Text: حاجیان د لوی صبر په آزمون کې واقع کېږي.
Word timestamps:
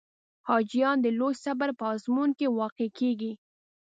حاجیان 0.47 0.97
د 1.01 1.07
لوی 1.19 1.35
صبر 1.43 1.69
په 1.79 1.83
آزمون 1.93 2.29
کې 2.37 2.47
واقع 2.59 2.87
کېږي. 2.99 3.31